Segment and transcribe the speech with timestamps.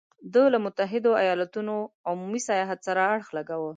[0.35, 1.75] دا له متحدو ایالتونو
[2.09, 3.69] عمومي سیاست سره اړخ لګاوه.